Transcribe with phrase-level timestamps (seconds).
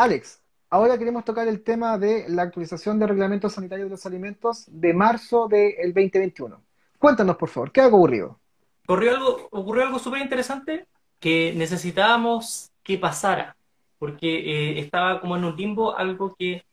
[0.00, 0.40] Alex,
[0.70, 4.94] ahora queremos tocar el tema de la actualización del reglamento sanitario de los alimentos de
[4.94, 6.58] marzo del 2021.
[6.98, 8.40] Cuéntanos, por favor, ¿qué ha ocurrido?
[8.86, 10.86] Ocurrió algo, ocurrió algo súper interesante
[11.18, 13.58] que necesitábamos que pasara,
[13.98, 16.64] porque eh, estaba como en un limbo algo que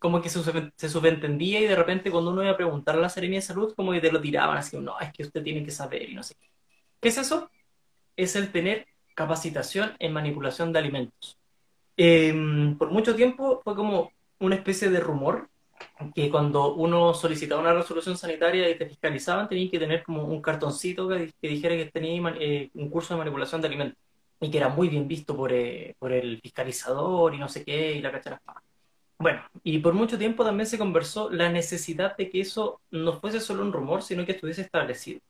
[0.00, 0.40] como que se,
[0.74, 3.72] se, subentendía y de repente cuando uno iba a preguntar a la Seremia de Salud,
[3.76, 6.24] como que te lo tiraban así, no, es que usted tiene que saber y no
[6.24, 6.50] sé qué.
[7.00, 7.52] ¿Qué es eso?
[8.16, 11.38] Es el tener capacitación en manipulación de alimentos.
[11.96, 15.48] Em, por mucho tiempo fue como una especie de rumor
[16.14, 20.40] que cuando uno solicitaba una resolución sanitaria y te fiscalizaban, tenían que tener como un
[20.42, 23.98] cartoncito que, dijera que tenía eh, un curso de manipulación de alimentos
[24.40, 27.92] y que era muy bien visto por, eh, por el fiscalizador y no sé qué
[27.92, 28.40] y la cachara.
[29.18, 33.40] Bueno, y por mucho tiempo también se conversó la necesidad de que eso no fuese
[33.40, 35.20] solo un rumor, sino que estuviese establecido.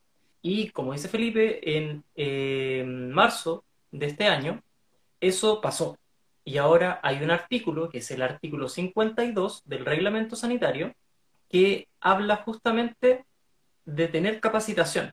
[0.42, 4.62] Y como dice Felipe, en eh, marzo de este año,
[5.20, 5.96] eso pasó.
[6.44, 10.94] Y ahora hay un artículo, que es el artículo 52 del reglamento sanitario,
[11.48, 13.24] que habla justamente
[13.84, 15.12] de tener capacitación.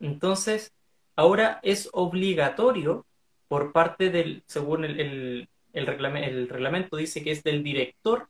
[0.00, 0.72] Entonces,
[1.14, 3.06] ahora es obligatorio
[3.48, 8.28] por parte del, según el, reglamento dice que es del director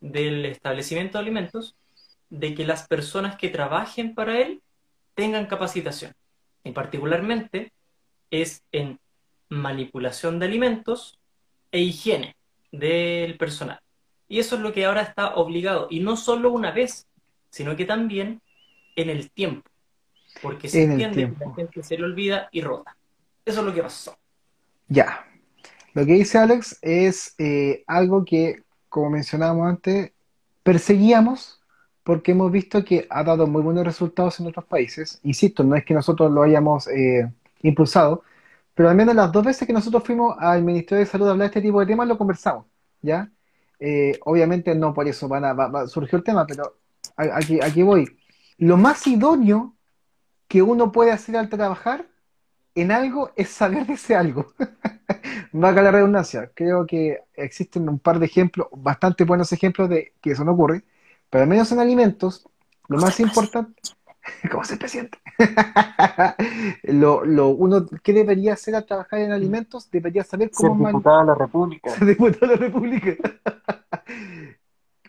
[0.00, 1.76] del establecimiento de alimentos,
[2.28, 4.60] de que las personas que trabajen para él
[5.14, 6.12] tengan capacitación.
[6.64, 7.72] Y particularmente
[8.30, 8.98] es en
[9.48, 11.18] manipulación de alimentos
[11.70, 12.36] e higiene
[12.72, 13.80] del personal.
[14.28, 15.86] Y eso es lo que ahora está obligado.
[15.90, 17.06] Y no solo una vez,
[17.50, 18.40] sino que también
[18.96, 19.68] en el tiempo.
[20.42, 22.96] Porque se entiende que la gente se le olvida y rota.
[23.44, 24.16] Eso es lo que pasó.
[24.88, 25.24] Ya,
[25.94, 30.12] lo que dice Alex es eh, algo que, como mencionábamos antes,
[30.62, 31.60] perseguíamos
[32.02, 35.18] porque hemos visto que ha dado muy buenos resultados en otros países.
[35.24, 38.22] Insisto, no es que nosotros lo hayamos eh, impulsado,
[38.76, 41.48] pero al menos las dos veces que nosotros fuimos al Ministerio de Salud a hablar
[41.48, 42.66] de este tipo de temas, lo conversamos,
[43.00, 43.32] ¿ya?
[43.80, 46.76] Eh, obviamente no por eso van a, surgió el tema, pero
[47.16, 48.06] aquí, aquí voy.
[48.58, 49.74] Lo más idóneo
[50.46, 52.06] que uno puede hacer al trabajar
[52.74, 54.52] en algo es saber de ese algo.
[55.52, 56.50] Vaga la redundancia.
[56.54, 60.84] Creo que existen un par de ejemplos, bastante buenos ejemplos de que eso no ocurre,
[61.30, 62.46] pero al menos en alimentos,
[62.88, 63.80] lo más importante.
[64.50, 65.18] ¿Cómo se presidente?
[66.84, 70.84] lo, lo, uno que debería hacer al trabajar en alimentos debería saber cómo.
[70.84, 71.90] Ser diputado de la República.
[71.90, 73.16] Ser diputado de la República.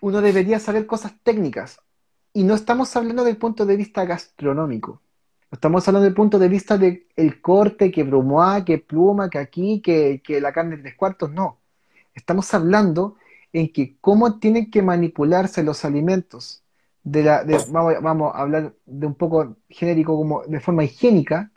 [0.02, 1.80] uno debería saber cosas técnicas.
[2.34, 5.02] Y no estamos hablando del punto de vista gastronómico.
[5.52, 9.82] Estamos hablando del punto de vista del el corte, que brumois, que pluma, que aquí,
[9.82, 11.60] que, la carne de tres cuartos, no.
[12.14, 13.16] Estamos hablando
[13.54, 16.64] en que cómo tienen que manipularse los alimentos,
[17.10, 17.46] de la,
[18.02, 21.52] vamos, a hablar de un poco genérico, como de forma higiénica,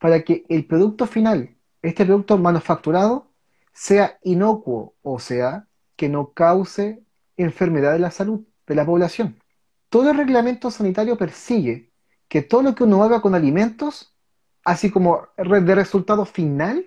[0.00, 3.30] para que el producto final, este producto manufacturado,
[3.72, 7.00] sea inocuo, o sea, que no cause
[7.36, 9.40] enfermedad de la salud de la población.
[9.88, 11.92] Todo el reglamento sanitario persigue
[12.26, 14.16] que todo lo que uno haga con alimentos,
[14.64, 16.84] así como de resultado final,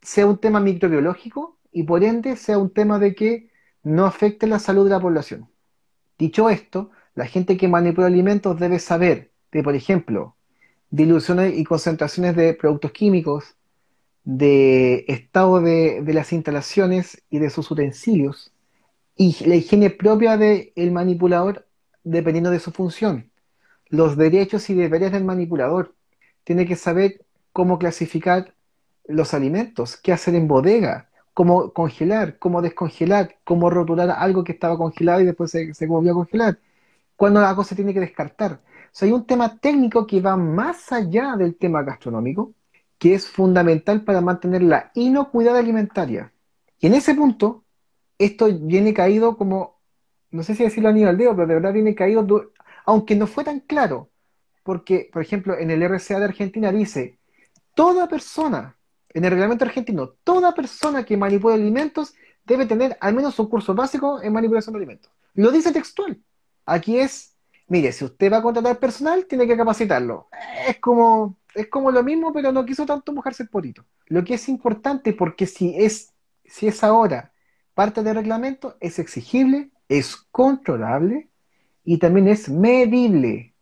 [0.00, 3.50] sea un tema microbiológico y por ende sea un tema de que
[3.82, 5.50] no afecte la salud de la población.
[6.18, 10.36] Dicho esto, la gente que manipula alimentos debe saber de, por ejemplo,
[10.90, 13.56] diluciones y concentraciones de productos químicos,
[14.24, 18.52] de estado de, las instalaciones y de sus utensilios,
[19.16, 21.66] y la higiene propia del manipulador
[22.04, 23.32] dependiendo de su función
[23.92, 25.94] los derechos y deberes del manipulador.
[26.44, 27.20] Tiene que saber
[27.52, 28.54] cómo clasificar
[29.06, 34.78] los alimentos, qué hacer en bodega, cómo congelar, cómo descongelar, cómo rotular algo que estaba
[34.78, 36.58] congelado y después se, volvió a congelar,
[37.22, 38.60] cuándo algo se tiene que descartar.
[39.00, 42.52] O hay un tema técnico que va más allá del tema gastronómico,
[42.98, 46.32] que es fundamental para mantener la inocuidad alimentaria.
[46.80, 47.62] Y en ese punto,
[48.18, 49.78] esto viene caído como,
[50.32, 52.26] no sé si decirlo a nivel dedo, pero de verdad viene caído
[52.86, 54.10] aunque no fue tan claro,
[54.64, 57.20] porque, por ejemplo, en el RCA de Argentina dice,
[57.76, 58.76] toda persona,
[59.10, 63.76] en el reglamento argentino, toda persona que manipula alimentos debe tener al menos un curso
[63.76, 65.12] básico en manipulación de alimentos.
[65.34, 66.20] Lo dice textual.
[66.66, 67.36] Aquí es,
[67.68, 70.28] mire, si usted va a contratar personal, tiene que capacitarlo.
[70.66, 73.84] Es como, es como lo mismo, pero no quiso tanto mojarse el porito.
[74.06, 76.12] Lo que es importante, porque si es,
[76.44, 77.32] si es ahora
[77.74, 81.30] parte del reglamento, es exigible, es controlable
[81.84, 83.54] y también es medible.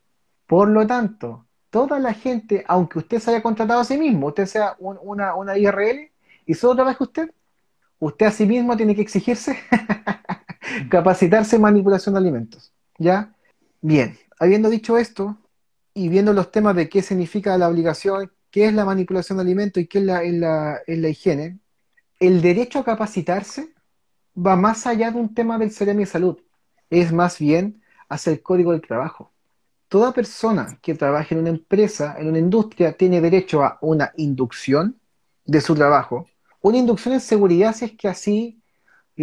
[0.47, 4.47] Por lo tanto, toda la gente, aunque usted se haya contratado a sí mismo, usted
[4.47, 6.11] sea una, una IRL
[6.47, 7.31] y solo trabaje usted,
[7.99, 9.57] usted a sí mismo tiene que exigirse
[10.91, 12.73] capacitarse en manipulación de alimentos.
[13.01, 13.35] ¿Ya?
[13.81, 15.39] Bien, habiendo dicho esto
[15.95, 19.83] y viendo los temas de qué significa la obligación, qué es la manipulación de alimentos
[19.83, 21.61] y qué es la, la, la higiene,
[22.19, 23.73] el derecho a capacitarse
[24.37, 26.37] va más allá de un tema del Ceremi Salud.
[26.91, 29.33] Es más bien hacia el código del trabajo.
[29.89, 35.01] Toda persona que trabaje en una empresa, en una industria, tiene derecho a una inducción
[35.47, 36.29] de su trabajo.
[36.61, 38.60] Una inducción en seguridad si es que así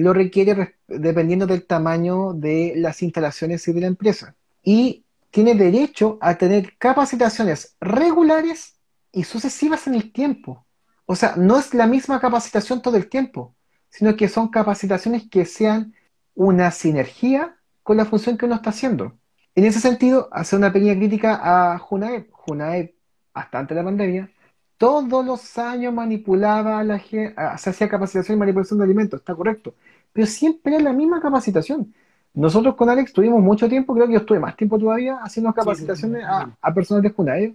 [0.01, 4.35] lo requiere dependiendo del tamaño de las instalaciones y de la empresa.
[4.61, 8.75] Y tiene derecho a tener capacitaciones regulares
[9.11, 10.65] y sucesivas en el tiempo.
[11.07, 13.55] O sea, no es la misma capacitación todo el tiempo,
[13.89, 15.95] sino que son capacitaciones que sean
[16.35, 19.17] una sinergia con la función que uno está haciendo.
[19.55, 22.25] En ese sentido, hacer una pequeña crítica a Junaed.
[22.29, 22.91] Junaed,
[23.33, 24.29] hasta antes de la pandemia,
[24.77, 29.35] todos los años manipulaba a la gente, se hacía capacitación y manipulación de alimentos, está
[29.35, 29.73] correcto,
[30.13, 31.93] pero siempre era la misma capacitación.
[32.33, 36.23] Nosotros con Alex tuvimos mucho tiempo, creo que yo estuve más tiempo todavía haciendo capacitaciones
[36.23, 37.53] a, personas de Junaed,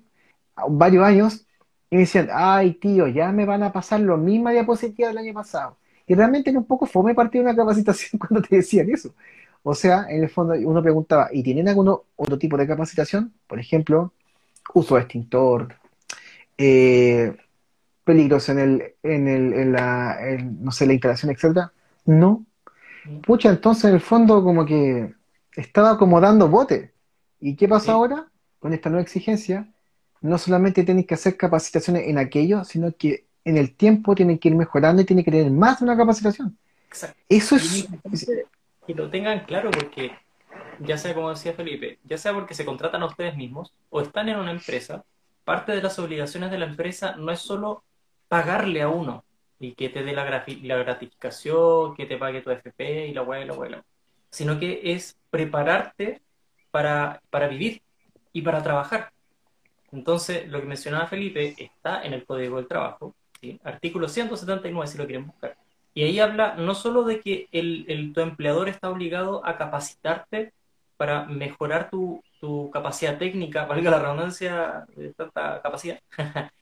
[0.69, 1.47] varios años,
[1.89, 5.35] y me decían, ay tío, ya me van a pasar la misma diapositiva del año
[5.35, 5.77] pasado.
[6.07, 9.15] Y realmente era un poco fome partir de una capacitación cuando te decían eso.
[9.63, 13.33] O sea, en el fondo uno preguntaba, ¿y tienen algún otro tipo de capacitación?
[13.47, 14.13] Por ejemplo,
[14.75, 15.77] uso de extintor,
[16.59, 17.37] eh,
[18.05, 20.19] peligros en el, en el, en la,
[20.61, 21.73] no sé, la instalación, etcétera.
[22.05, 22.45] No.
[23.27, 25.15] Pucha, entonces en el fondo como que
[25.57, 26.93] estaba como dando bote.
[27.41, 28.29] ¿Y qué pasa ahora?
[28.59, 29.69] Con esta nueva exigencia,
[30.21, 34.49] no solamente tienen que hacer capacitaciones en aquello, sino que en el tiempo tienen que
[34.49, 36.57] ir mejorando y tienen que tener más de una capacitación.
[36.89, 37.19] Exacto.
[37.29, 37.89] Eso es
[38.87, 40.13] que lo tengan claro porque,
[40.81, 44.29] ya sea como decía Felipe, ya sea porque se contratan a ustedes mismos o están
[44.29, 45.05] en una empresa,
[45.45, 47.85] parte de las obligaciones de la empresa no es solo
[48.29, 49.25] pagarle a uno
[49.59, 53.47] y que te dé la, gratificación, que te pague tu FP y la hueá y
[53.47, 53.85] la
[54.31, 56.23] sino que es prepararte
[56.71, 57.83] para, para vivir
[58.33, 59.13] y para trabajar.
[59.93, 63.15] Entonces, lo que mencionaba Felipe está en el Código del Trabajo,
[63.63, 65.57] artículo 179 si lo quieren buscar.
[65.95, 70.53] Y ahí habla no solo de que el, tu empleador está obligado a capacitarte
[70.97, 72.23] para mejorar tu,
[72.73, 75.15] capacidad técnica, valga la redundancia de
[75.63, 76.01] capacidad,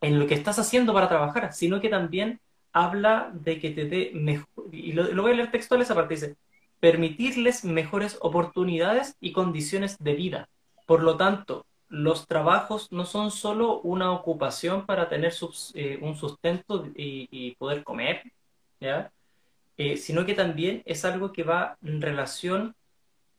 [0.00, 2.40] en lo que estás haciendo para trabajar, sino que también
[2.72, 6.36] habla de que te dé mejor, y lo, voy a leer textual esa parte, dice,
[6.78, 10.48] permitirles mejores oportunidades y condiciones de vida.
[10.86, 15.34] Por lo tanto, los trabajos no son solo una ocupación para tener
[15.74, 18.22] eh, un sustento y, poder comer,
[18.80, 19.10] ¿ya?
[19.76, 22.74] Eh, sino que también es algo que va en relación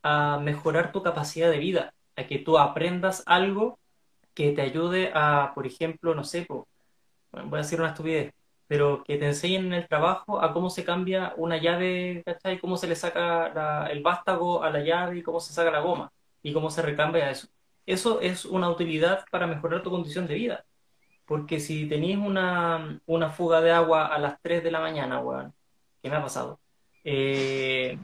[0.03, 3.79] a mejorar tu capacidad de vida, a que tú aprendas algo
[4.33, 6.65] que te ayude a, por ejemplo, no sé, voy
[7.53, 8.33] a decir una estupidez,
[8.67, 12.59] pero que te enseñen en el trabajo a cómo se cambia una llave, ¿cachai?
[12.59, 16.11] Cómo se le saca el vástago a la llave y cómo se saca la goma
[16.41, 17.47] y cómo se recambia eso.
[17.85, 20.65] Eso es una utilidad para mejorar tu condición de vida.
[21.25, 25.53] Porque si tenéis una, una, fuga de agua a las 3 de la mañana, weón,
[26.01, 26.59] ¿qué me ha pasado?
[27.03, 27.97] Eh,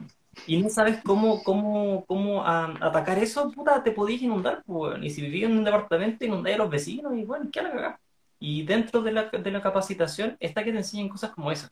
[0.46, 5.04] y no sabes cómo, cómo, cómo atacar eso, puta, te podéis inundar, weón.
[5.04, 8.00] Y si vivís en un departamento, inundáis a los vecinos y bueno, ¿qué la
[8.38, 11.70] Y dentro de la, de la capacitación está que te enseñen cosas como esas.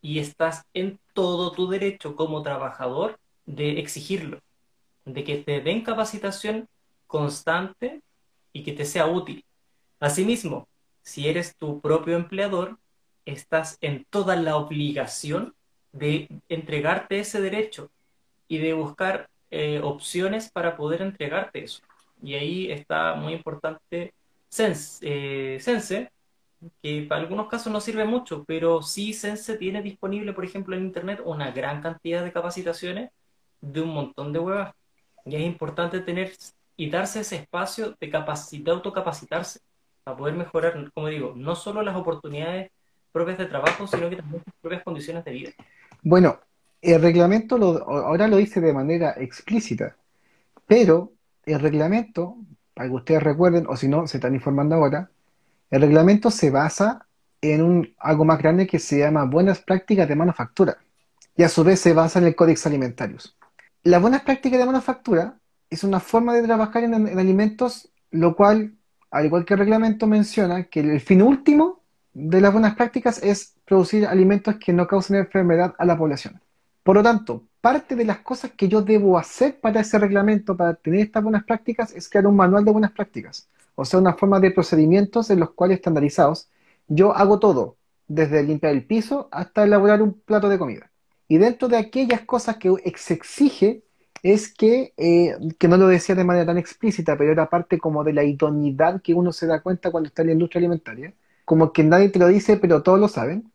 [0.00, 4.40] Y estás en todo tu derecho como trabajador de exigirlo,
[5.04, 6.68] de que te den capacitación
[7.06, 8.02] constante
[8.52, 9.44] y que te sea útil.
[10.00, 10.68] Asimismo,
[11.02, 12.78] si eres tu propio empleador,
[13.24, 15.54] estás en toda la obligación
[15.94, 17.90] de entregarte ese derecho
[18.48, 21.80] y de buscar eh, opciones para poder entregarte eso.
[22.22, 24.12] Y ahí está muy importante
[24.48, 26.10] Sense, eh, Sense,
[26.82, 30.84] que para algunos casos no sirve mucho, pero sí Sense tiene disponible, por ejemplo, en
[30.84, 33.10] Internet una gran cantidad de capacitaciones
[33.60, 34.74] de un montón de huevas.
[35.24, 36.32] Y es importante tener
[36.76, 39.60] y darse ese espacio de, de autocapacitarse
[40.02, 42.70] para poder mejorar, como digo, no solo las oportunidades
[43.12, 45.50] propias de trabajo, sino que también sus propias condiciones de vida.
[46.04, 46.38] Bueno,
[46.82, 49.96] el reglamento ahora lo dice de manera explícita,
[50.66, 51.12] pero
[51.46, 52.36] el reglamento,
[52.74, 55.10] para que ustedes recuerden, o si no, se están informando ahora,
[55.70, 57.06] el reglamento se basa
[57.40, 60.76] en algo más grande que se llama buenas prácticas de manufactura
[61.36, 63.38] y a su vez se basa en el Códex Alimentarios.
[63.82, 65.38] Las buenas prácticas de manufactura
[65.70, 68.74] es una forma de trabajar en alimentos, lo cual
[69.10, 71.82] al igual que el reglamento menciona que el fin último
[72.12, 76.40] de las buenas prácticas es producir alimentos que no causen enfermedad a la población.
[76.82, 80.74] Por lo tanto, parte de las cosas que yo debo hacer para ese reglamento, para
[80.74, 83.48] tener estas buenas prácticas, es crear un manual de buenas prácticas.
[83.74, 86.48] O sea, una forma de procedimientos en los cuales estandarizados
[86.86, 90.90] yo hago todo, desde limpiar el piso hasta elaborar un plato de comida.
[91.26, 93.82] Y dentro de aquellas cosas que se exige
[94.22, 98.04] es que, eh, que no lo decía de manera tan explícita, pero era parte como
[98.04, 101.72] de la idoneidad que uno se da cuenta cuando está en la industria alimentaria, como
[101.72, 103.50] que nadie te lo dice, pero todos lo saben,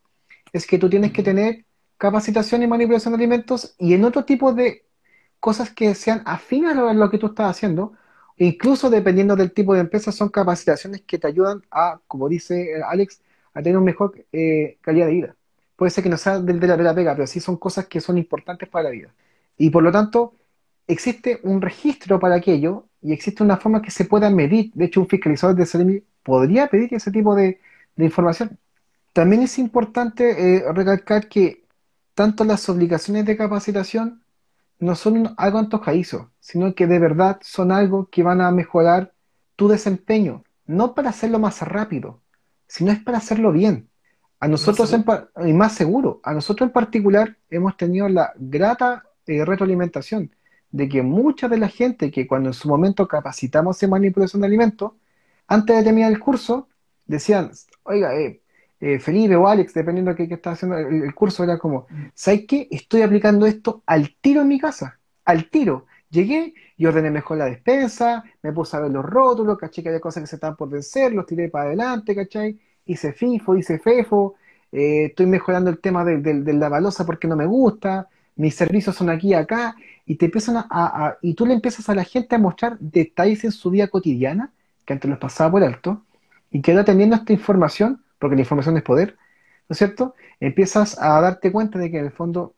[0.53, 1.65] es que tú tienes que tener
[1.97, 4.85] capacitación y manipulación de alimentos y en otro tipo de
[5.39, 7.93] cosas que sean afines a lo que tú estás haciendo.
[8.37, 13.21] Incluso dependiendo del tipo de empresa, son capacitaciones que te ayudan a, como dice Alex,
[13.53, 15.35] a tener una mejor eh, calidad de vida.
[15.75, 17.87] Puede ser que no sea del de la, de la pega, pero sí son cosas
[17.87, 19.13] que son importantes para la vida.
[19.57, 20.35] Y por lo tanto,
[20.87, 24.71] existe un registro para aquello y existe una forma que se pueda medir.
[24.73, 27.59] De hecho, un fiscalizador de Ceremi podría pedir ese tipo de,
[27.97, 28.57] información.
[29.13, 31.65] También es importante eh, recalcar que
[32.13, 34.23] tanto las obligaciones de capacitación
[34.79, 39.13] no son algo antojadizo, sino que de verdad son algo que van a mejorar
[39.55, 42.21] tu desempeño, no para hacerlo más rápido,
[42.67, 43.89] sino es para hacerlo bien.
[44.39, 44.95] A nosotros,
[45.45, 50.31] y más seguro, a nosotros en particular hemos tenido la grata eh, retroalimentación
[50.71, 54.47] de que mucha de la gente que cuando en su momento capacitamos en manipulación de
[54.47, 54.93] alimentos,
[55.47, 56.69] antes de terminar el curso,
[57.05, 57.51] decían,
[57.83, 58.41] oiga, eh,
[58.79, 62.67] eh, Felipe o Alex, dependiendo de qué, estaba haciendo el, curso, era como, ¿sabes qué?
[62.71, 65.85] Estoy aplicando esto al tiro en mi casa, al tiro.
[66.09, 69.99] Llegué y ordené mejor la despensa, me puse a ver los rótulos, caché que había
[69.99, 72.59] cosas que se estaban por vencer, los tiré para adelante, ¿cachai?
[72.85, 74.35] Hice FIFO, hice FEFO,
[74.71, 78.95] eh, estoy mejorando el tema de, de, la balosa porque no me gusta, mis servicios
[78.95, 82.35] son aquí y acá, y te empiezan a, y tú le empiezas a la gente
[82.35, 84.51] a mostrar detalles en su vida cotidiana
[84.85, 86.03] que antes los pasaba por alto,
[86.49, 89.17] y que ahora teniendo esta información, porque la información es poder,
[89.67, 90.15] ¿no es cierto?
[90.39, 92.53] Empiezas a darte cuenta de que en el fondo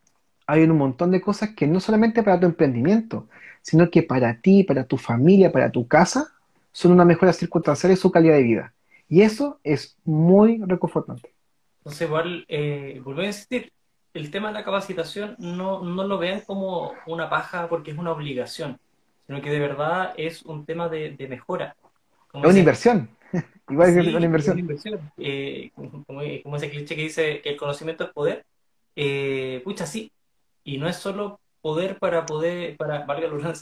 [0.48, 3.27] hay un montón de cosas que no solamente para tu emprendimiento,
[3.62, 6.34] sino que para ti, para tu familia, para tu casa,
[6.72, 8.74] son una mejora circunstancial de su calidad de vida.
[9.08, 11.34] Y eso es muy reconfortante.
[11.80, 13.72] Entonces, igual, eh, vuelvo a insistir,
[14.13, 18.12] el tema de la capacitación no, no lo vean como una paja porque es una
[18.12, 18.80] obligación,
[19.25, 21.75] sino que de verdad es un tema de, mejora.
[22.34, 23.10] es una inversión.
[23.69, 25.11] Igual que una inversión.
[25.17, 28.45] Eh, como, ese cliché que dice que el conocimiento es poder.
[28.95, 30.11] Eh, pucha, sí.
[30.63, 33.53] Y no es solo poder para poder, para, valga la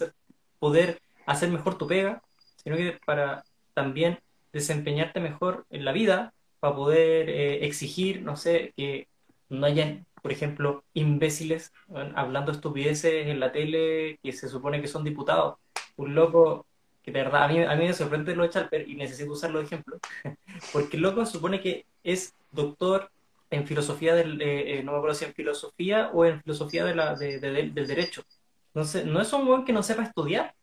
[0.59, 2.21] poder hacer mejor tu pega,
[2.63, 4.19] sino que para también
[4.51, 9.07] desempeñarte mejor en la vida, para poder eh, exigir, no sé, que
[9.49, 11.71] no hayan por ejemplo, imbéciles
[12.15, 15.57] hablando estupideces en la tele que se supone que son diputados.
[15.95, 16.65] Un loco
[17.11, 19.59] que de verdad a mí, a mí me sorprende lo de Chalper y necesito usarlo
[19.59, 19.97] de ejemplo,
[20.73, 23.09] porque el loco supone que es doctor
[23.49, 26.95] en filosofía del, eh, eh, no me acuerdo si en filosofía o en filosofía de
[26.95, 28.23] la, del derecho.
[28.67, 30.53] Entonces, no es un buen que no sepa estudiar,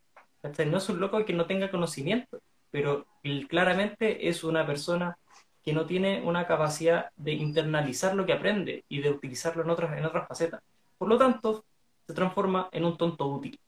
[0.65, 2.39] no es un loco que no tenga conocimiento,
[2.71, 3.05] pero
[3.49, 5.17] claramente es una persona
[5.63, 9.97] que no tiene una capacidad de internalizar lo que aprende y de utilizarlo en otras,
[9.97, 10.61] en otras facetas.
[10.97, 11.65] Por lo tanto,
[12.07, 13.59] se transforma en un tonto útil,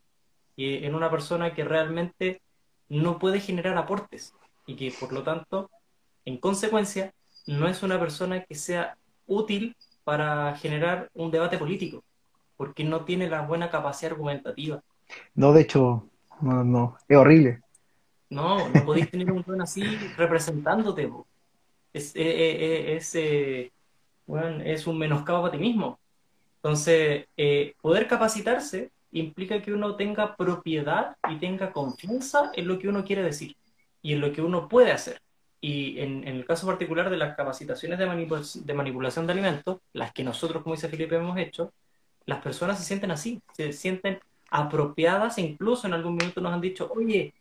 [0.59, 2.41] y en una persona que realmente
[2.89, 4.33] no puede generar aportes
[4.65, 5.69] y que por lo tanto,
[6.25, 7.13] en consecuencia,
[7.47, 12.03] no es una persona que sea útil para generar un debate político,
[12.57, 14.81] porque no tiene la buena capacidad argumentativa.
[15.35, 16.07] No, de hecho,
[16.41, 17.61] no, no, es horrible.
[18.29, 19.83] No, no podéis tener un buen así
[20.17, 21.09] representándote
[21.93, 23.71] es, eh, eh, eh,
[24.65, 25.99] es, un menoscabo para ti mismo.
[26.57, 27.25] Entonces,
[27.81, 33.23] poder capacitarse implica que uno tenga propiedad y tenga confianza en lo que uno quiere
[33.23, 33.55] decir
[34.01, 35.21] y en lo que uno puede hacer.
[35.61, 40.23] Y en, el caso particular de las capacitaciones de, de, manipulación de alimentos, las que
[40.23, 41.73] nosotros, como dice Felipe, hemos hecho,
[42.25, 44.19] las personas se sienten así, se sienten
[44.51, 47.33] apropiadas e incluso en algún minuto nos han dicho, oye,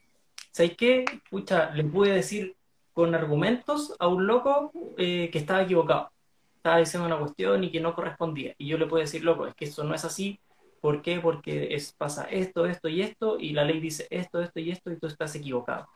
[0.50, 1.04] ¿sabes qué?
[1.30, 2.56] Pucha, les pude decir
[2.92, 6.10] con argumentos a un loco eh, que estaba equivocado.
[6.56, 8.54] Estaba diciendo una cuestión y que no correspondía.
[8.58, 10.40] Y yo le puedo decir, loco, es que eso no es así.
[10.80, 11.20] ¿Por qué?
[11.20, 14.90] Porque es, pasa esto, esto y esto, y la ley dice esto, esto y esto,
[14.90, 15.88] y tú estás equivocado.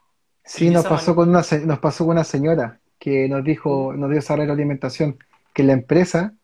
[0.45, 4.19] Sí, nos pasó, con una, nos pasó con una señora que nos dijo, nos dio
[4.19, 5.19] esa alimentación,
[5.55, 6.35] que la empresa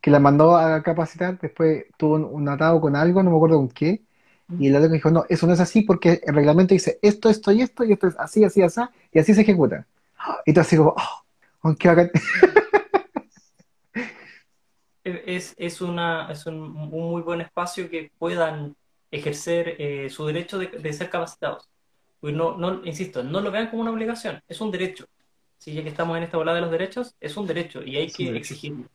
[0.00, 3.68] que la mandó a capacitar, después tuvo un, atado con algo, no me acuerdo con
[3.68, 4.02] qué,
[4.58, 7.52] y el otro dijo, no, eso no es así porque el reglamento dice esto, esto
[7.52, 8.80] y esto, y esto es así, así, así,
[9.12, 9.86] y así se ejecuta.
[10.46, 11.24] Y tú así como, oh,
[11.62, 11.88] aunque
[15.26, 18.76] es, es, una, es un, muy buen espacio que puedan
[19.10, 21.68] ejercer eh, su derecho de, ser capacitados.
[22.20, 25.06] Pues no, no, insisto, no lo vean como una obligación, es un derecho.
[25.58, 28.10] Si ya que estamos en esta bola de los derechos, es un derecho y hay
[28.10, 28.88] que exigirlo.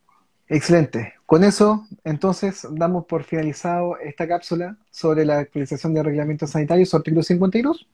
[0.48, 1.16] Excelente.
[1.26, 7.24] Con eso, entonces, damos por finalizado esta cápsula sobre la actualización de reglamentos sanitarios, artículo
[7.24, 7.88] 52,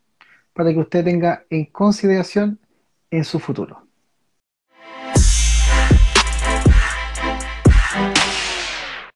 [0.54, 2.60] para que usted tenga en consideración
[3.12, 3.89] en su futuro.